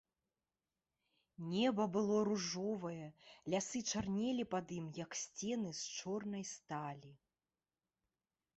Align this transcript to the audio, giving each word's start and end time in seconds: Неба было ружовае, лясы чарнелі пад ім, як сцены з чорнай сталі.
Неба 1.51 1.83
было 1.95 2.15
ружовае, 2.29 3.05
лясы 3.55 3.79
чарнелі 3.91 4.43
пад 4.55 4.75
ім, 4.79 4.89
як 5.03 5.11
сцены 5.27 5.69
з 5.81 5.95
чорнай 6.01 6.43
сталі. 6.57 7.11